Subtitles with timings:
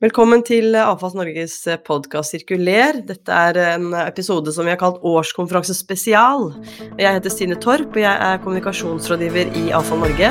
[0.00, 3.02] Velkommen til Avfalls Norges podkast Sirkuler.
[3.04, 6.46] Dette er en episode som vi har kalt Årskonferanse spesial.
[6.96, 10.30] Jeg heter Stine Torp, og jeg er kommunikasjonsrådgiver i Avfall Norge.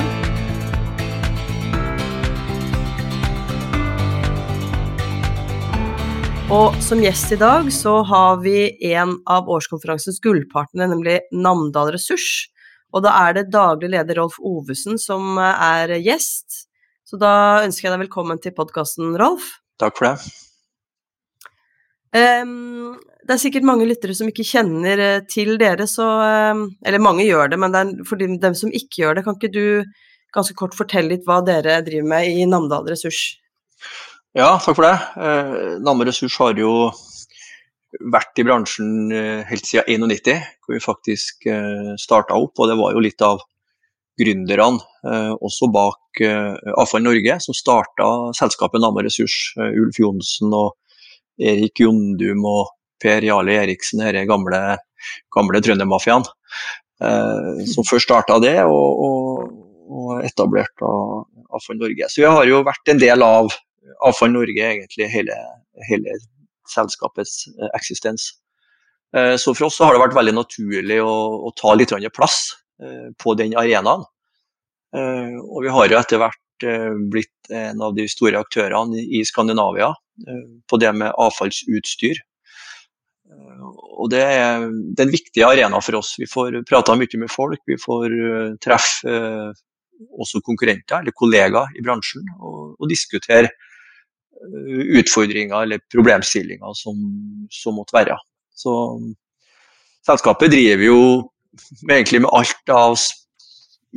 [6.50, 12.48] Og som gjest i dag så har vi en av årskonferansens gullpartnere, nemlig Namdal Ressurs.
[12.90, 16.66] Og da er det daglig leder Rolf Ovesen som er gjest.
[17.10, 19.56] Så da ønsker jeg deg velkommen til podkasten, Rolf.
[19.82, 20.28] Takk for det.
[22.14, 26.06] Um, det er sikkert mange lyttere som ikke kjenner eh, til dere, så
[26.54, 29.52] um, Eller mange gjør det, men det for dem som ikke gjør det, kan ikke
[29.54, 29.66] du
[30.36, 33.24] ganske kort fortelle litt hva dere driver med i Namdal Ressurs?
[34.38, 34.96] Ja, takk for det.
[35.18, 36.92] Eh, Namdal Ressurs har jo
[38.14, 42.54] vært i bransjen eh, helt siden 91, hvor vi faktisk eh, starta opp.
[42.62, 43.42] Og det var jo litt av
[44.20, 49.38] gründerne, eh, også bak eh, Avfall Norge, som starta selskapet Nama Ressurs.
[49.58, 50.76] Eh, Ulf Johnsen og
[51.40, 54.60] Erik Jondum og Per Jarle Eriksen, denne gamle,
[55.36, 56.28] gamle trøndermafiaen.
[57.72, 59.54] som først starta det, og, og,
[59.88, 60.90] og etablerte
[61.56, 62.10] Avfall Norge.
[62.12, 63.48] Så vi har jo vært en del av
[64.04, 65.38] Avfall Norge egentlig hele,
[65.88, 66.18] hele
[66.68, 68.34] selskapets eksistens.
[69.16, 71.16] Så for oss har det vært veldig naturlig å,
[71.48, 72.50] å ta litt plass
[73.20, 74.06] på den arenaen.
[74.96, 79.22] Eh, og vi har jo etter hvert eh, blitt en av de store aktørene i
[79.26, 79.92] Skandinavia
[80.68, 82.18] på det med avfallsutstyr.
[84.00, 86.10] Og det er, det er en arena for oss.
[86.20, 88.16] Vi får prata mye med folk, vi får
[88.64, 89.14] treffe
[90.10, 93.52] også konkurrenter eller kollegaer i bransjen og, og diskutere
[95.00, 97.00] utfordringer eller problemstillinger som,
[97.52, 98.20] som måtte være.
[98.52, 98.74] Så
[100.08, 101.02] selskapet driver jo
[101.90, 102.98] egentlig med alt av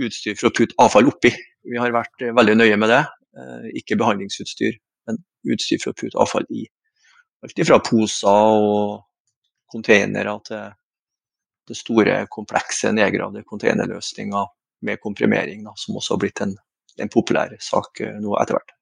[0.02, 1.32] utstyr for å putte avfall oppi.
[1.68, 3.02] Vi har vært eh, veldig nøye med det.
[3.38, 4.76] Eh, ikke behandlingsutstyr,
[5.08, 5.20] men
[5.52, 6.66] utstyr for å putte avfall i.
[7.42, 9.02] Alt fra poser og
[9.72, 10.66] containere til
[11.68, 14.50] det store, komplekse nedgravde containerløsninger
[14.86, 16.54] med komprimering, da, som også har blitt en,
[17.00, 18.76] en populær sak eh, nå etter hvert.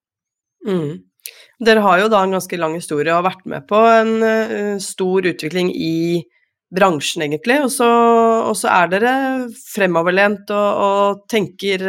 [0.67, 0.93] Mm.
[1.61, 5.29] Dere har jo da en ganske lang historie og vært med på en uh, stor
[5.29, 6.23] utvikling i
[6.75, 7.59] bransjen, egentlig.
[7.65, 7.89] Og så,
[8.47, 9.13] og så er dere
[9.59, 11.85] fremoverlent og, og tenker,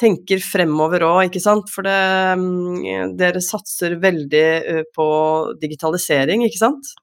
[0.00, 1.70] tenker, fremover òg, ikke sant.
[1.72, 1.98] For det,
[2.38, 5.06] mm, dere satser veldig eh, på
[5.62, 6.94] digitalisering, ikke sant?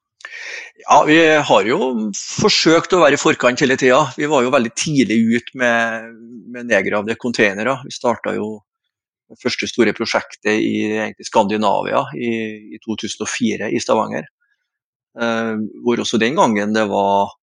[0.83, 1.17] Ja, vi
[1.47, 4.01] har jo forsøkt å være i forkant hele tida.
[4.19, 6.09] Vi var jo veldig tidlig ut med,
[6.53, 7.79] med nedgravde containere.
[7.85, 8.57] Vi starta jo
[9.29, 12.31] det første store prosjektet i Skandinavia i,
[12.75, 14.25] i 2004 i Stavanger.
[15.17, 17.33] Eh, hvor også den gangen det var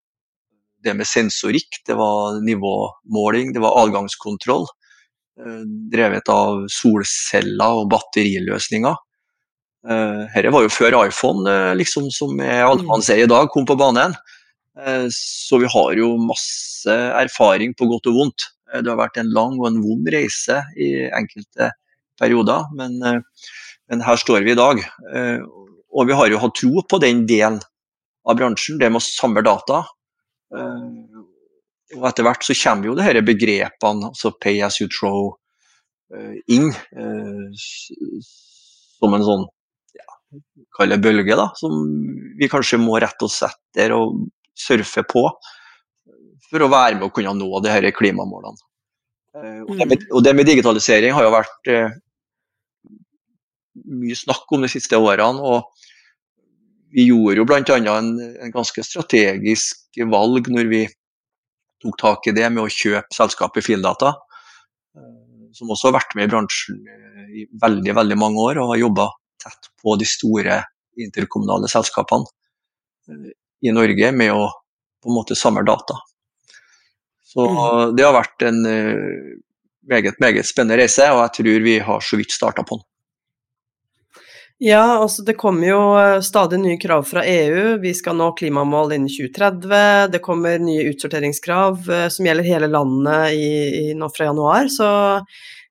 [0.86, 4.68] det med sensorikk, det var nivåmåling, det var adgangskontroll.
[5.40, 9.02] Eh, drevet av solceller og batteriløsninger.
[9.86, 13.78] Dette eh, var jo før iPhone, liksom, som alle man sier i dag, kom på
[13.78, 14.16] banen.
[15.08, 18.44] Så vi har jo masse erfaring på godt og vondt.
[18.74, 21.70] Det har vært en lang og en vond reise i enkelte
[22.20, 24.82] perioder, men, men her står vi i dag.
[25.96, 27.60] Og vi har jo hatt tro på den delen
[28.26, 29.84] av bransjen, det med å samle data.
[30.54, 31.24] Eh,
[31.96, 35.36] og etter hvert så kommer jo det disse begrepene, altså pay as you throw,
[36.12, 37.66] eh, inn eh,
[38.98, 39.44] som en sånn
[39.96, 40.08] ja,
[40.76, 41.84] kall bølge, da, som
[42.36, 45.28] vi kanskje må rette oss etter og surfe på
[46.46, 48.62] for å være med å kunne nå de disse klimamålene.
[49.36, 51.70] Og det, med, og det med digitalisering har jo vært
[53.84, 55.42] mye snakk om de siste årene.
[55.42, 55.85] og
[56.92, 57.62] vi gjorde jo bl.a.
[57.98, 60.82] En, en ganske strategisk valg når vi
[61.82, 64.14] tok tak i det med å kjøpe selskapet Fildata,
[64.96, 68.72] eh, som også har vært med i bransjen eh, i veldig, veldig mange år og
[68.74, 69.08] har jobba
[69.42, 70.60] tett på de store
[71.02, 72.28] interkommunale selskapene
[73.10, 73.32] eh,
[73.66, 74.46] i Norge med å
[75.02, 75.98] på en måte samle data.
[77.26, 77.96] Så mm.
[77.98, 78.62] det har vært en
[79.86, 82.86] meget, meget spennende reise, og jeg tror vi har så vidt starta på den.
[84.58, 87.76] Ja, altså det kommer jo eh, stadig nye krav fra EU.
[87.82, 90.08] Vi skal nå klimamål innen 2030.
[90.14, 93.50] Det kommer nye utsorteringskrav eh, som gjelder hele landet i,
[93.82, 94.70] i, nå fra januar.
[94.72, 94.88] Så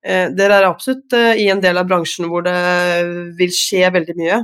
[0.06, 2.60] eh, dere er absolutt eh, i en del av bransjen hvor det
[3.40, 4.38] vil skje veldig mye.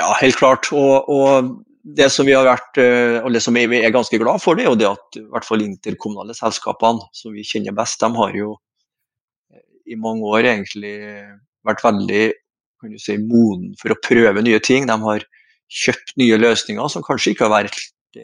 [0.00, 0.72] Ja, helt klart.
[0.72, 1.52] Og, og
[1.84, 4.64] det som vi har vært, eh, og det som vi er ganske glad for, det
[4.64, 8.40] er jo det at i hvert fall interkommunale selskapene, som vi kjenner best, de har
[8.40, 8.56] jo
[9.86, 10.96] i mange år egentlig
[11.66, 12.24] vært veldig
[12.86, 14.86] kan du si, moden for å prøve nye ting.
[14.88, 15.26] De har
[15.66, 17.80] kjøpt nye løsninger som kanskje ikke har vært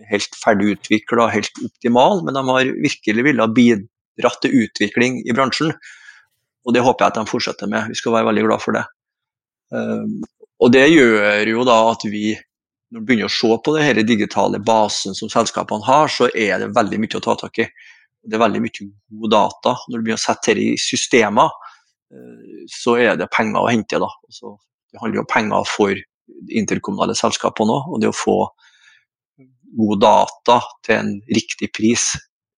[0.09, 5.75] helt ferdig utvikla, helt optimal, men de har virkelig villet bidra til utvikling i bransjen.
[6.63, 7.91] Og det håper jeg at de fortsetter med.
[7.91, 8.87] Vi skal være veldig glad for det.
[10.63, 12.33] Og det gjør jo da at vi
[12.93, 16.75] når vi begynner å se på denne digitale basen som selskapene har, så er det
[16.77, 17.67] veldig mye å ta tak i.
[18.23, 19.73] Det er veldig mye god data.
[19.89, 21.55] Når du begynner å sette dette i systemer,
[22.71, 24.01] så er det penger å hente.
[24.03, 24.11] Da.
[24.29, 24.57] Altså,
[24.93, 26.03] det handler om penger for
[26.53, 28.37] interkommunale selskaper nå, og det å få
[29.79, 32.13] god data til en riktig pris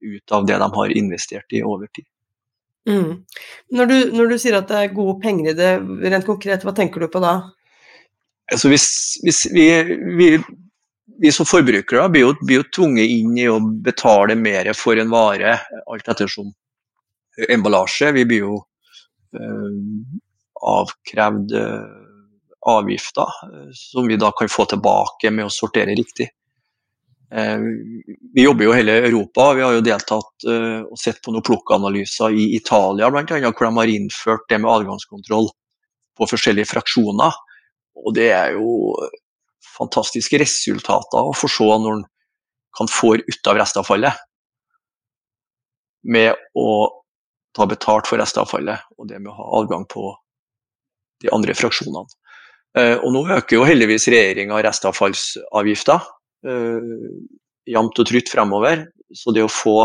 [0.04, 2.06] ut av det de har investert i over tid.
[2.88, 3.22] Mm.
[3.72, 5.70] Når, du, når, du, sier at det er gode penger i det,
[6.04, 7.38] rent konkret, hva tenker du på da?
[8.52, 8.88] Altså hvis,
[9.24, 9.68] hvis vi,
[10.18, 10.28] vi,
[11.22, 15.12] vi, som forbrukere blir jo, blir jo, tvunget inn i å betale mer for en
[15.14, 15.56] vare,
[15.88, 16.52] alt ettersom
[17.48, 18.12] emballasje.
[18.14, 18.58] Vi blir jo
[20.64, 22.04] avkrevd eh,
[22.66, 26.28] avgifter eh, som vi da kan få tilbake med å sortere riktig.
[27.34, 27.66] Eh,
[28.34, 29.52] vi jobber jo hele Europa.
[29.58, 33.24] Vi har jo deltatt eh, og sett på noen plukkanalyser i Italia bl.a.
[33.26, 35.50] hvor de har innført det med adgangskontroll
[36.14, 37.36] på forskjellige fraksjoner.
[38.04, 38.94] Og det er jo
[39.74, 42.04] fantastiske resultater å få se når en
[42.74, 44.22] kan få ut av restavfallet
[46.04, 46.68] med å
[47.54, 50.10] ta betalt for restavfallet og det med å ha adgang på
[51.22, 52.04] de andre fraksjonene.
[52.78, 56.94] Eh, og nå øker jo heldigvis regjeringa restavfallsavgifta uh,
[57.70, 58.88] jevnt og trutt fremover.
[59.14, 59.84] Så det å få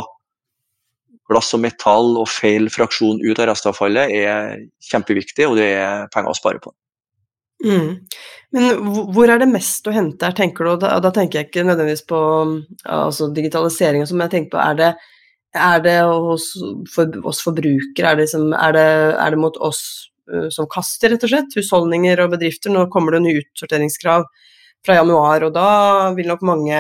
[1.30, 6.34] glass og metall og feil fraksjon ut av restavfallet er kjempeviktig, og det er penger
[6.34, 6.74] å spare på.
[7.66, 8.00] Mm.
[8.56, 8.80] Men
[9.14, 10.72] hvor er det mest å hente her, tenker du?
[10.82, 12.20] Da, da, tenker jeg ikke nødvendigvis på
[12.88, 14.92] altså digitalisering, men jeg tenker på er det,
[15.58, 16.52] er det hos
[16.94, 18.78] for, oss forbrukere, er det, liksom, er,
[19.16, 21.58] er det mot oss Eh, som kaster, rett og slett.
[21.58, 22.74] Husholdninger og bedrifter.
[22.74, 24.28] Nå kommer det nye utsorteringskrav
[24.86, 25.70] fra januar, og da
[26.16, 26.80] vil nok mange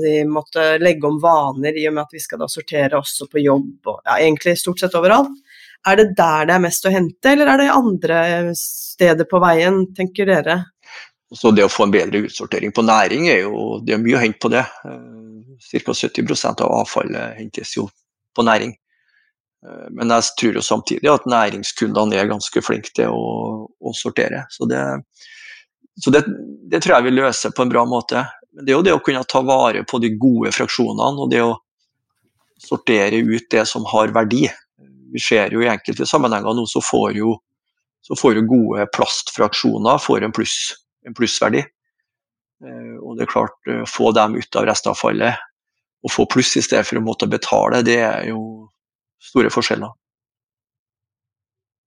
[0.00, 3.44] si, måtte legge om vaner i og med at vi skal da sortere også på
[3.44, 5.36] jobb og ja, egentlig stort sett overalt.
[5.86, 8.18] Er det der det er mest å hente, eller er det andre
[8.58, 10.58] steder på veien, tenker dere?
[11.32, 14.24] Så Det å få en bedre utsortering på næring er jo det er mye å
[14.24, 14.64] hente på det.
[15.60, 15.92] Ca.
[15.92, 17.88] 70% av avfallet hentes jo
[18.36, 18.72] på næring.
[19.66, 24.46] Eh, men jeg tror jo samtidig at næringskundene er ganske flinke til å, å sortere.
[24.52, 24.82] Så, det,
[26.00, 26.24] så det,
[26.70, 28.24] det, tror jeg vi løser på en bra måte.
[28.54, 31.44] Men det er jo det å kunne ta vare på de gode fraksjonene, og det
[31.44, 31.58] å
[32.60, 34.46] sortere ut det som har verdi.
[35.10, 37.34] Vi ser jo i enkelte sammenhenger nå så får jo,
[38.04, 40.56] så får jo gode plastfraksjoner får en, pluss,
[41.06, 41.62] en plussverdi.
[42.64, 45.49] Eh, og det er klart, å eh, få dem ut av restavfallet
[46.00, 48.42] og få pluss i stedet for å måtte betale, det er jo
[49.20, 49.92] store forskjeller.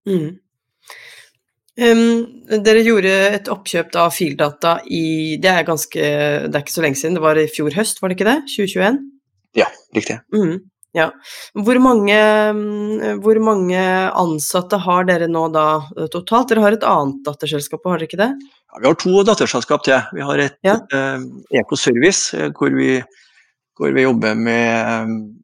[0.08, 0.34] Mm.
[1.74, 2.02] Um,
[2.62, 6.04] dere gjorde et oppkjøp av Fieldata i det er, ganske,
[6.46, 8.36] det er ikke så lenge siden, det var i fjor høst, var det ikke det?
[8.52, 9.00] 2021?
[9.58, 9.66] Ja,
[9.96, 10.20] riktig.
[10.34, 10.60] Mm,
[10.94, 11.08] ja.
[11.66, 12.18] Hvor, mange,
[13.22, 13.82] hvor mange,
[14.14, 15.66] ansatte har dere nå da
[16.12, 16.52] totalt?
[16.52, 18.30] Dere har et annet datterselskap, har dere ikke det?
[18.70, 19.98] Ja, vi har to datterselskap til.
[20.14, 20.78] Vi har et ja.
[20.94, 21.26] eh,
[21.58, 23.00] Ecoservice, eh, hvor vi,
[23.78, 25.34] hvor vi jobber med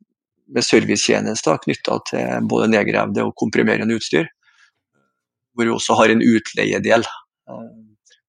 [0.54, 4.28] med servicetjenester knytta til både nedgravde og komprimerende utstyr.
[5.54, 7.06] Hvor vi også har en utleiedel.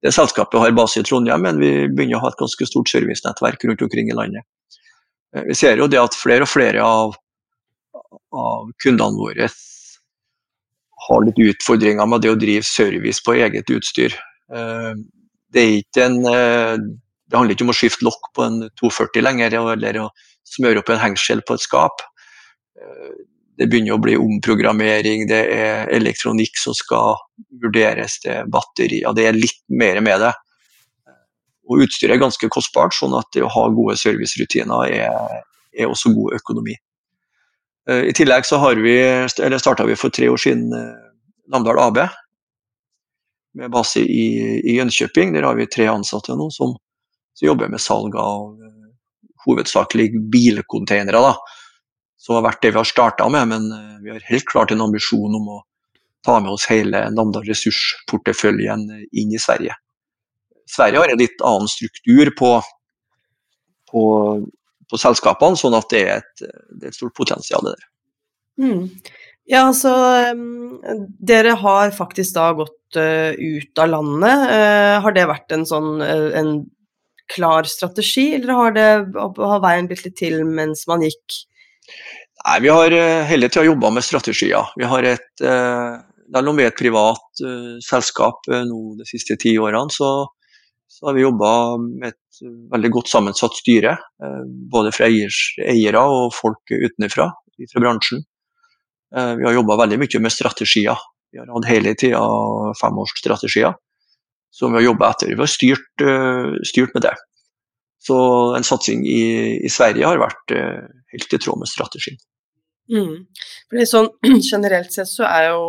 [0.01, 3.65] Det selskapet har base i Trondheim, men vi begynner å ha et ganske stort servicenettverk
[3.69, 4.45] rundt omkring i landet.
[5.47, 7.13] Vi ser jo det at flere og flere av,
[8.35, 9.47] av kundene våre
[11.01, 14.17] har litt utfordringer med det å drive service på eget utstyr.
[14.51, 16.19] Det, er ikke en,
[17.31, 20.09] det handler ikke om å skifte lokk på en 240 lenger, eller å
[20.51, 22.03] smøre opp en hengsel på et skap.
[23.55, 27.15] Det begynner å bli omprogrammering, det er elektronikk som skal
[27.63, 29.15] vurderes, det er batterier.
[29.15, 30.31] Det er litt mer med det.
[31.71, 36.11] Og utstyret er ganske kostbart, sånn at det å ha gode servicerutiner er, er også
[36.15, 36.75] god økonomi.
[37.89, 38.97] Eh, I tillegg så vi,
[39.29, 40.97] starta vi for tre år siden eh,
[41.51, 42.01] Namdal AB,
[43.59, 44.25] med base i,
[44.61, 45.33] i, Jönköping.
[45.35, 46.75] Der har vi tre ansatte nå som,
[47.33, 48.91] som jobber med salg av uh,
[49.45, 51.33] hovedsakelig bilcontainere.
[52.17, 54.83] som har vært det vi har starta med, men eh, vi har helt klart en
[54.85, 55.61] ambisjon om å
[56.21, 59.73] ta med oss hele Namdal ressursporteføljen inn i Sverige.
[60.69, 62.51] Sverige har en litt annen struktur på,
[63.89, 64.03] på,
[64.85, 66.45] på selskapene, sånn at det er et,
[66.77, 67.89] det er et stort potensial der.
[68.61, 68.85] Mm.
[69.49, 69.91] Ja, altså
[71.19, 74.45] Dere har faktisk da gått uh, ut av landet.
[74.53, 76.53] Uh, har det vært en sånn uh, en
[77.31, 81.41] klar strategi, eller har, det, har veien blitt litt til mens man gikk
[82.41, 84.71] Nei, Vi har eh, hele tida jobba med strategier.
[84.73, 85.97] Vi har et, eh,
[86.33, 90.09] selv om vi er et privat uh, selskap nå de siste ti årene, så,
[90.89, 91.51] så har vi jobba
[91.83, 93.93] med et veldig godt sammensatt styre.
[94.73, 97.27] Både fra eiere og folk utenfra,
[97.73, 98.23] fra bransjen.
[99.11, 101.03] vi har jobba veldig mye med strategier.
[101.29, 102.23] Vi har hatt hele tida
[102.79, 103.75] femårsstrategier
[104.51, 105.31] som vi har jobba etter.
[105.31, 106.03] Vi har styrt,
[106.67, 107.13] styrt, med det.
[108.03, 108.17] Så
[108.57, 109.21] en satsing i,
[109.63, 112.19] i Sverige har vært helt i tråd med strategien.
[112.91, 113.27] Mm.
[113.71, 114.09] Fordi sånn,
[114.51, 115.65] generelt sett så er jo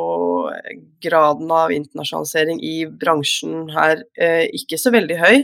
[1.02, 5.36] graden av internasjonalisering i bransjen her eh, ikke så veldig høy.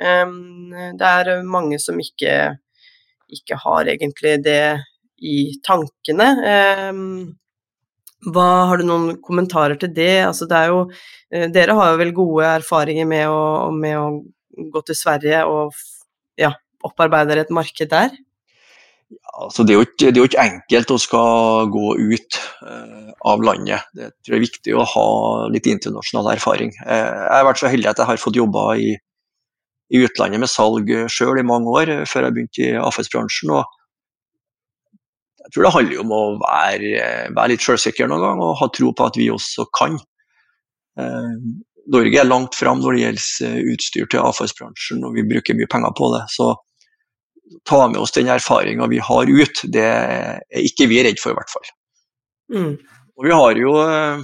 [0.00, 2.56] Um, det er mange som ikke,
[3.30, 4.62] ikke, har egentlig det
[5.20, 6.30] i tankene.
[6.90, 7.04] Um,
[8.28, 10.26] hva, har du noen kommentarer til det?
[10.26, 10.82] Altså, det jo,
[11.32, 15.78] eh, dere har jo vel gode erfaringer med å, med å gå til Sverige og
[16.40, 16.52] ja,
[16.84, 18.12] opparbeide et marked der?
[19.40, 23.44] altså det, er ikke, det, er jo ikke, enkelt å skal gå ut uh, av
[23.44, 23.88] landet.
[23.96, 25.06] Det tror jeg er viktig å ha
[25.52, 26.72] litt internasjonal erfaring.
[26.84, 28.94] Uh, jeg har vært så heldig at jeg har fått jobba i,
[29.90, 33.54] i utlandet med salg sjøl i mange år, uh, før jeg begynte i AFS-bransjen.
[33.58, 33.79] og
[35.40, 36.94] Jeg tror det handler om å være,
[37.32, 39.96] være litt sjølsikker noen gang og ha tro på at vi også kan.
[41.90, 45.94] Norge er langt fram når det gjelder utstyr til AFS-bransjen, og vi bruker mye penger
[45.96, 46.26] på det.
[46.34, 46.52] så
[47.64, 51.38] ta med oss den erfaringa vi har ut, det er ikke vi redd for, i
[51.38, 51.72] hvert fall.
[52.54, 52.76] Mm.
[53.18, 54.22] Og vi har jo eh,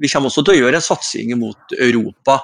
[0.00, 2.38] Vi kommer også til å gjøre en satsing mot Europa,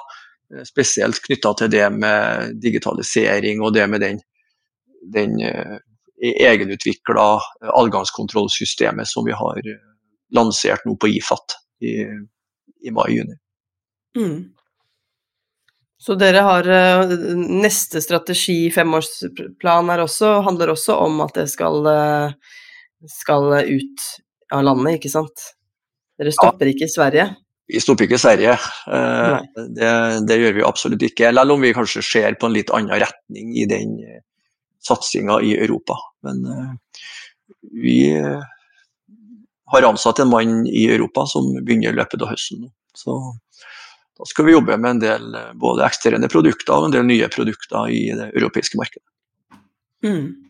[0.53, 4.21] eh, spesielt knytta til det med digitalisering og det med den,
[5.13, 5.37] den
[6.17, 7.25] egenutvikla
[7.77, 9.61] adgangskontrollsystemet som vi har
[10.33, 11.93] lansert nå på IFAT i,
[12.87, 13.37] i mai-juni.
[14.17, 14.39] Mm.
[15.97, 17.15] Så dere har eh,
[17.63, 22.59] neste strategi, femårsplan, også, handler også om at det skal, eh,
[23.09, 24.05] skal ut
[24.53, 25.49] av landet, ikke sant?
[26.17, 26.75] Dere stopper ja.
[26.75, 27.27] ikke i Sverige?
[27.67, 28.53] Vi stopper ikke i Sverige,
[28.93, 29.39] eh,
[29.75, 29.91] det,
[30.29, 31.31] det, gjør vi absolutt ikke.
[31.31, 33.97] Eller om vi kanskje ser på en litt annen retning i den
[34.83, 35.97] satsinga i Europa.
[36.25, 36.43] Men
[37.71, 37.99] vi
[39.67, 42.69] har ansatt en mann i Europa som begynner løpet av høsten.
[42.95, 43.17] Så
[44.17, 47.29] da skal vi jobbe med en del eh, både eksterne produkter og en del nye
[47.29, 49.05] produkter i det europeiske markedet.
[50.05, 50.47] Mm.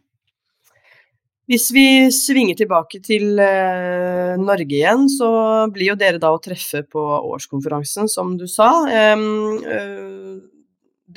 [1.47, 5.29] Hvis vi svinger tilbake til eh, Norge igjen, så
[5.73, 7.03] blir jo dere da å treffe på
[7.33, 8.69] årskonferansen, som du sa.
[8.91, 9.27] Eh,
[9.75, 10.33] eh,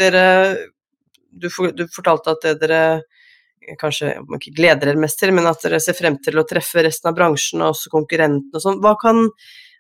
[0.01, 0.27] dere
[1.31, 2.83] du, for, du, fortalte at det dere
[3.79, 7.11] kanskje ikke gleder dere mest til, men at dere ser frem til å treffe resten
[7.11, 8.81] av bransjen og også konkurrentene og sånn.
[8.83, 8.97] Hva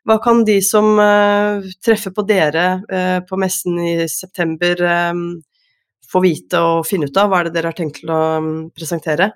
[0.09, 4.80] hva kan de som uh, treffer på dere uh, på messen i september
[5.12, 5.25] um,
[6.11, 7.28] få vite og finne ut av?
[7.28, 9.30] Hva er det dere har tenkt til å um, presentere?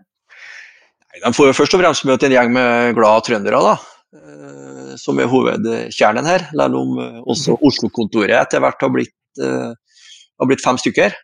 [1.14, 3.76] De får jo først og fremst møte en gjeng med glade trøndere, da.
[4.14, 6.48] Uh, som er hovedkjernen her.
[6.54, 6.96] Selv om
[7.28, 7.58] også.
[7.60, 11.14] Oslo-kontoret etter hvert har blitt, har blitt fem stykker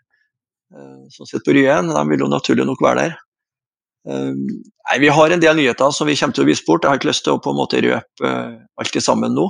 [1.10, 1.90] som sitter på Ryen.
[1.90, 3.18] De vil jo naturlig nok være der.
[4.08, 4.46] Ehm,
[4.90, 6.84] nei, Vi har en del nyheter som vi kommer til å vise bort.
[6.84, 9.46] Jeg har ikke lyst til å på en måte røpe uh, alt det sammen nå.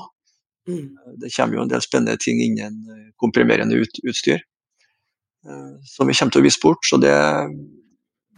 [0.68, 0.86] Mm.
[0.86, 4.42] Eh, det kommer jo en del spennende ting innen eh, komprimerende ut, utstyr
[5.40, 6.84] som vi kommer til å vise bort.
[6.84, 7.14] Så det,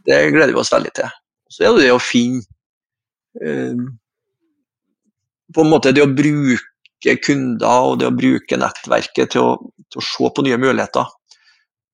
[0.07, 1.09] det gleder vi oss veldig til.
[1.51, 2.45] Så er det det å finne
[5.51, 9.57] på en måte det å bruke kunder og det å bruke nettverket til å,
[9.91, 11.11] til å se på nye muligheter.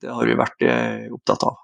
[0.03, 0.63] Det har vi vært
[1.15, 1.57] opptatt av.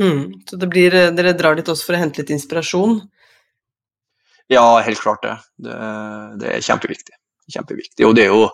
[0.00, 3.00] Mm, så blir, eh, dere drar dit også for å hente litt inspirasjon?
[4.48, 5.36] Ja, helt klart det.
[5.60, 5.76] Det,
[6.40, 7.16] det er kjempeviktig.
[7.50, 8.06] kjempeviktig.
[8.06, 8.50] Og det er jo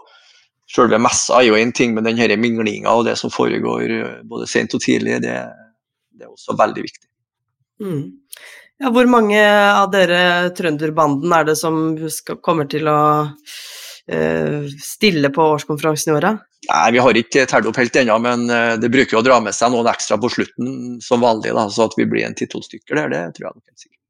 [0.66, 4.48] Selve messa er jo én ting, men den minglinga og det som foregår eh, både
[4.50, 5.36] sent og tidlig, det,
[6.10, 7.06] det er også veldig viktig.
[7.86, 8.00] Mm.
[8.82, 11.94] Ja, hvor mange av dere trønderbanden er det som
[12.42, 12.98] kommer til å
[14.06, 16.44] stille på årskonferansen i året?
[16.66, 19.38] Nei, Vi har ikke telt opp helt ennå, men eh, det bruker jo å dra
[19.42, 21.54] med seg noen ekstra på slutten som vanlig.
[21.56, 24.02] Da, så at vi blir en ti-tolv stykker der, det tror jeg nok helt sikkert.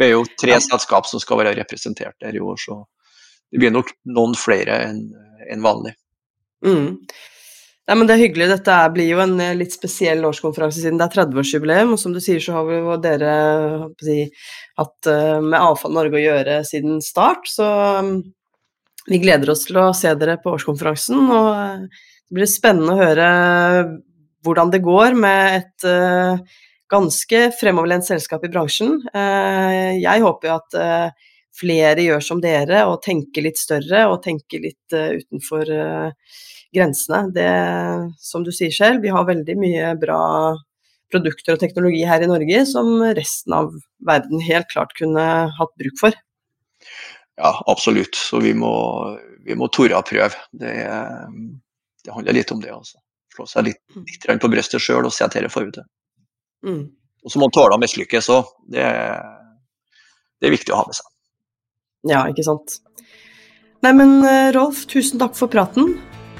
[0.00, 0.62] Vi er jo tre ja.
[0.64, 2.82] selskap som skal være representert der i år, så
[3.50, 5.02] det blir nok noen flere enn
[5.50, 5.96] en vanlig.
[6.62, 7.00] Mm.
[7.90, 8.50] Nei, men Det er hyggelig.
[8.52, 11.96] Dette blir jo en eh, litt spesiell årskonferanse siden det er 30-årsjubileum.
[11.96, 13.32] Og som du sier, så har vi jo dere
[14.04, 14.20] si,
[14.78, 17.50] hatt eh, med Avfall Norge å gjøre siden start.
[17.50, 17.66] Så
[19.08, 23.00] vi gleder oss til å se dere på årskonferansen, og eh, det blir spennende å
[23.00, 23.28] høre
[24.44, 26.38] hvordan det går med et uh,
[26.88, 28.94] ganske fremoverlent selskap i bransjen.
[29.12, 30.78] Uh, jeg håper jo at
[31.60, 35.68] flere gjør som dere og tenker litt større og tenker litt utenfor
[36.72, 37.20] grensene.
[37.34, 37.50] Det,
[38.22, 40.22] som du sier selv, vi har veldig mye bra
[41.10, 43.74] produkter og teknologi her i Norge som resten av
[44.06, 45.26] verden helt klart kunne
[45.58, 46.16] hatt bruk for.
[47.40, 48.14] Ja, absolutt.
[48.14, 48.72] Så vi må,
[49.44, 50.36] vi må tore å prøve.
[50.52, 50.74] Det,
[52.04, 52.72] det, handler litt om det.
[52.74, 53.00] altså.
[53.34, 54.04] Slå seg litt, mm.
[54.04, 55.86] litt på brystet sjøl og se at dette får vi til.
[56.68, 56.82] Mm.
[57.24, 58.52] Og så må man tåle å mislykkes òg.
[58.76, 61.10] Det, det, er viktig å ha med seg.
[62.10, 62.80] Ja, ikke sant.
[63.84, 65.94] Nei, men eh, Rolf, tusen takk for praten.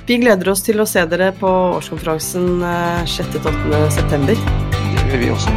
[0.09, 2.65] Vi gleder oss til å se dere på årskonferansen
[3.09, 3.87] 6.-8.
[3.95, 4.45] september.
[4.75, 5.57] Det gjør vi også.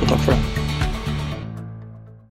[0.00, 0.53] Så takk for det.